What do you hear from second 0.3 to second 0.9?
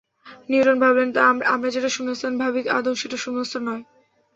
Newton